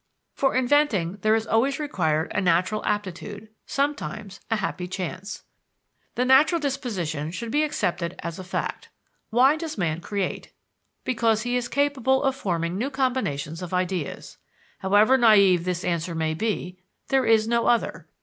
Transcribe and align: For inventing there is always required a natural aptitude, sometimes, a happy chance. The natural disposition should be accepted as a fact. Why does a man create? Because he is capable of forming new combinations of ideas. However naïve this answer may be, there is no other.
For 0.33 0.55
inventing 0.55 1.17
there 1.21 1.35
is 1.35 1.45
always 1.45 1.77
required 1.77 2.31
a 2.33 2.41
natural 2.41 2.83
aptitude, 2.85 3.49
sometimes, 3.67 4.41
a 4.49 4.55
happy 4.55 4.87
chance. 4.87 5.43
The 6.15 6.25
natural 6.25 6.59
disposition 6.59 7.29
should 7.29 7.51
be 7.51 7.61
accepted 7.63 8.15
as 8.23 8.39
a 8.39 8.43
fact. 8.43 8.89
Why 9.29 9.55
does 9.57 9.77
a 9.77 9.79
man 9.79 10.01
create? 10.01 10.53
Because 11.03 11.43
he 11.43 11.55
is 11.55 11.67
capable 11.67 12.23
of 12.23 12.35
forming 12.35 12.79
new 12.79 12.89
combinations 12.89 13.61
of 13.61 13.75
ideas. 13.75 14.39
However 14.79 15.19
naïve 15.19 15.65
this 15.65 15.85
answer 15.85 16.15
may 16.15 16.33
be, 16.33 16.79
there 17.09 17.23
is 17.25 17.47
no 17.47 17.67
other. 17.67 18.07